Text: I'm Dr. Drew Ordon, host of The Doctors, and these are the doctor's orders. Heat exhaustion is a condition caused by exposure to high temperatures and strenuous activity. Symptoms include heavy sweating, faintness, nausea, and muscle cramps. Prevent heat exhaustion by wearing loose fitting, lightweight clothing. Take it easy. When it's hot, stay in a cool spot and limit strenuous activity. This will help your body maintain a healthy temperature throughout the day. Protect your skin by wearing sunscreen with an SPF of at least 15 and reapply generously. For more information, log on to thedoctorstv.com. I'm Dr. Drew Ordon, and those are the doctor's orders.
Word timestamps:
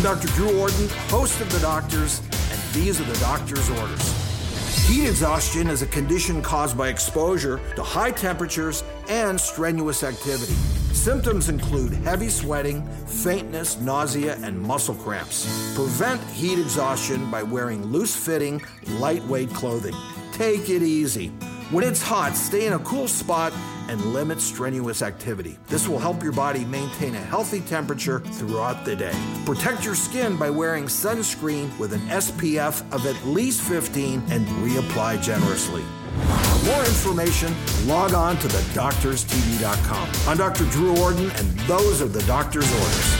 I'm 0.00 0.16
Dr. 0.16 0.28
Drew 0.28 0.58
Ordon, 0.58 0.88
host 1.10 1.42
of 1.42 1.52
The 1.52 1.58
Doctors, 1.58 2.20
and 2.50 2.58
these 2.72 3.02
are 3.02 3.04
the 3.04 3.18
doctor's 3.18 3.68
orders. 3.68 4.88
Heat 4.88 5.06
exhaustion 5.06 5.68
is 5.68 5.82
a 5.82 5.86
condition 5.88 6.40
caused 6.40 6.78
by 6.78 6.88
exposure 6.88 7.60
to 7.76 7.82
high 7.82 8.10
temperatures 8.10 8.82
and 9.10 9.38
strenuous 9.38 10.02
activity. 10.02 10.54
Symptoms 10.94 11.50
include 11.50 11.92
heavy 11.92 12.30
sweating, 12.30 12.82
faintness, 13.08 13.78
nausea, 13.78 14.38
and 14.42 14.58
muscle 14.58 14.94
cramps. 14.94 15.44
Prevent 15.74 16.22
heat 16.30 16.58
exhaustion 16.58 17.30
by 17.30 17.42
wearing 17.42 17.84
loose 17.84 18.16
fitting, 18.16 18.62
lightweight 18.92 19.50
clothing. 19.50 19.94
Take 20.32 20.70
it 20.70 20.80
easy. 20.80 21.30
When 21.70 21.84
it's 21.84 22.02
hot, 22.02 22.36
stay 22.36 22.66
in 22.66 22.72
a 22.72 22.80
cool 22.80 23.06
spot 23.06 23.52
and 23.88 24.04
limit 24.06 24.40
strenuous 24.40 25.02
activity. 25.02 25.56
This 25.68 25.86
will 25.86 26.00
help 26.00 26.20
your 26.20 26.32
body 26.32 26.64
maintain 26.64 27.14
a 27.14 27.20
healthy 27.20 27.60
temperature 27.60 28.18
throughout 28.18 28.84
the 28.84 28.96
day. 28.96 29.14
Protect 29.46 29.84
your 29.84 29.94
skin 29.94 30.36
by 30.36 30.50
wearing 30.50 30.86
sunscreen 30.86 31.76
with 31.78 31.92
an 31.92 32.00
SPF 32.08 32.82
of 32.92 33.06
at 33.06 33.24
least 33.24 33.60
15 33.60 34.20
and 34.30 34.48
reapply 34.64 35.22
generously. 35.22 35.84
For 36.42 36.66
more 36.66 36.84
information, 36.86 37.54
log 37.86 38.14
on 38.14 38.36
to 38.38 38.48
thedoctorstv.com. 38.48 40.08
I'm 40.28 40.38
Dr. 40.38 40.64
Drew 40.70 40.96
Ordon, 40.96 41.30
and 41.30 41.56
those 41.60 42.02
are 42.02 42.08
the 42.08 42.22
doctor's 42.24 42.68
orders. 42.72 43.19